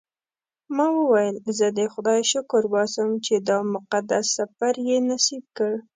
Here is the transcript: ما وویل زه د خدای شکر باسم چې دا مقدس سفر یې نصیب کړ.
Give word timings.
ما 0.75 0.87
وویل 0.99 1.35
زه 1.57 1.67
د 1.77 1.79
خدای 1.93 2.19
شکر 2.31 2.63
باسم 2.73 3.09
چې 3.25 3.35
دا 3.49 3.57
مقدس 3.73 4.25
سفر 4.37 4.73
یې 4.87 4.97
نصیب 5.09 5.43
کړ. 5.57 5.71